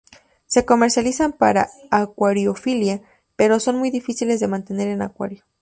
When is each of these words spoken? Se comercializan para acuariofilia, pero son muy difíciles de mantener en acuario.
Se 0.47 0.65
comercializan 0.65 1.31
para 1.31 1.69
acuariofilia, 1.91 3.03
pero 3.35 3.59
son 3.59 3.77
muy 3.77 3.91
difíciles 3.91 4.39
de 4.39 4.47
mantener 4.47 4.87
en 4.87 5.03
acuario. 5.03 5.43